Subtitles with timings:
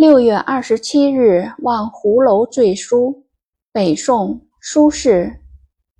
[0.00, 3.24] 六月二十七日望湖楼醉书，
[3.70, 5.40] 北宋苏轼。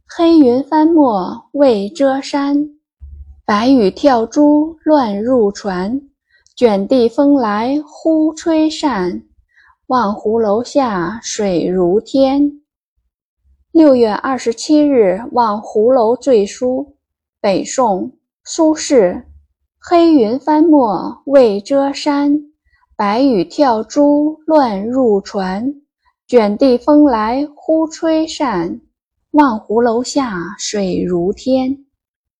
[0.08, 2.70] 黑云翻墨未遮山，
[3.44, 6.00] 白雨跳珠乱入船。
[6.56, 9.22] 卷地风来忽吹扇，
[9.88, 12.62] 望湖楼下水如天。
[13.70, 16.96] 六月二十七日望湖楼醉书，
[17.38, 19.24] 北宋苏轼。
[19.78, 22.49] 黑云翻墨未遮山。
[23.00, 25.74] 白雨跳珠乱入船，
[26.26, 28.78] 卷地风来忽吹扇。
[29.30, 31.86] 望湖楼下水如天。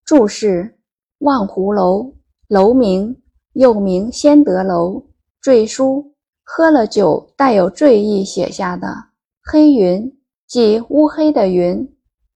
[0.04, 0.76] 注释：
[1.20, 2.12] 望湖楼，
[2.46, 3.16] 楼名，
[3.54, 5.02] 又名先德楼。
[5.40, 6.12] 坠书，
[6.44, 8.86] 喝了酒带有醉意写下的。
[9.42, 10.12] 黑云，
[10.46, 11.90] 即乌黑的云。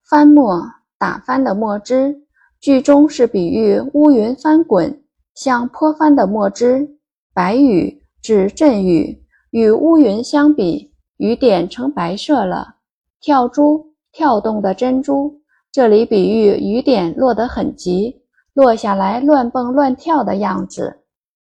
[0.08, 0.62] 翻墨，
[0.96, 2.22] 打翻的墨汁。
[2.58, 6.96] 句中是比喻乌云翻滚，像泼翻的墨汁。
[7.34, 8.00] 白雨。
[8.24, 12.76] 指阵雨，与乌云相比，雨点呈白色了。
[13.20, 18.22] 跳珠，跳动的珍珠，这里比喻雨点落得很急，
[18.54, 21.00] 落下来乱蹦乱跳的样子。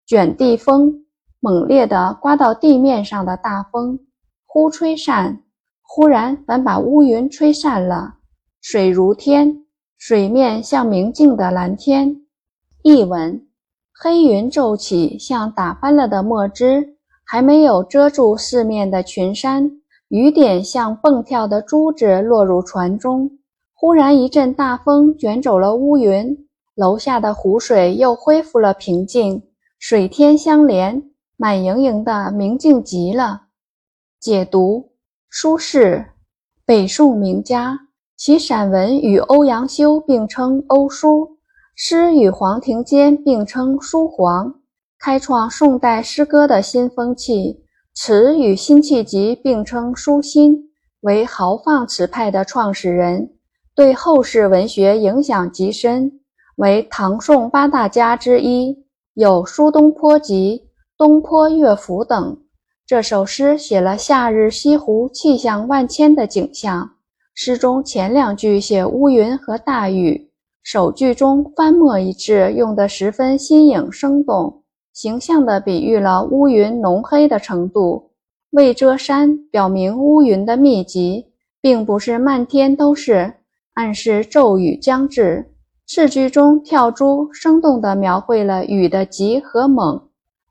[0.08, 1.04] 卷地风，
[1.42, 4.00] 猛烈地刮到地面上的大风。
[4.46, 5.44] 忽吹散，
[5.82, 8.20] 忽然反把乌云吹散了。
[8.62, 9.66] 水如天，
[9.98, 12.22] 水面像明净的蓝天。
[12.84, 13.49] 译文。
[14.02, 19.70] 黑云骤起，像打翻了的墨汁，还没有遮住四面的群山。
[20.08, 23.30] 雨点像蹦跳的珠子落入船中。
[23.74, 29.44] 忽然一阵大风卷走了乌云，楼下的湖水又恢复了平静，
[29.78, 31.04] 水天相连，
[31.36, 33.48] 满盈盈的，明净极了。
[34.18, 34.92] 解读：
[35.30, 36.06] 苏轼，
[36.66, 37.78] 北宋名家，
[38.16, 41.39] 其散文与欧阳修并称欧苏。
[41.82, 44.54] 诗与黄庭坚并称书黄，
[45.00, 47.62] 开创宋代诗歌的新风气；
[47.96, 53.30] 词与辛弃疾并称书辛，为豪放词派的创始人，
[53.74, 56.20] 对后世文学影响极深，
[56.58, 60.64] 为唐宋八大家之一，有《苏东坡集》
[60.98, 62.42] 《东坡乐府》等。
[62.86, 66.90] 这首诗写了夏日西湖气象万千的景象，
[67.34, 70.29] 诗中前两句写乌云和大雨。
[70.72, 74.62] 首句中“翻墨”一字用得十分新颖生动，
[74.94, 78.12] 形象地比喻了乌云浓黑的程度。
[78.52, 81.26] 未遮山表明乌云的密集，
[81.60, 83.34] 并不是漫天都是，
[83.74, 85.44] 暗示骤雨将至。
[85.88, 90.00] 次句中跳珠生动地描绘了雨的急和猛，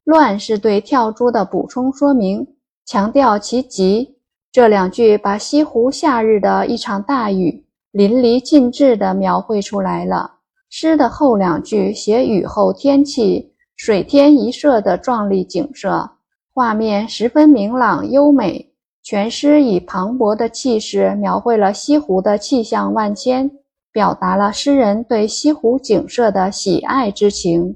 [0.02, 2.44] 乱是对跳珠的补充说明，
[2.84, 4.16] 强调其急。
[4.50, 7.67] 这两句把西湖夏日的一场大雨。
[7.98, 10.30] 淋漓尽致地描绘出来了。
[10.70, 16.08] 诗的后两句写雨后天气，水天一色的壮丽景色，
[16.54, 18.72] 画面十分明朗优美。
[19.02, 23.50] 全诗以磅礴的气势描绘了西湖的气象万千，
[23.90, 27.74] 表达了诗人对西湖景色的喜爱之情。